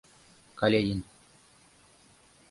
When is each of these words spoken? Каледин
Каледин 0.59 0.99